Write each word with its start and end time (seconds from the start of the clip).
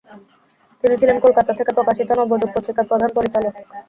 তিনি 0.83 0.95
ছিলেন 1.01 1.17
কোলকাতা 1.19 1.51
থেকে 1.59 1.71
প্রকাশিত 1.77 2.09
নবযুগ 2.11 2.49
পত্রিকার 2.55 2.89
প্রধান 2.89 3.09
পরিচালক। 3.17 3.53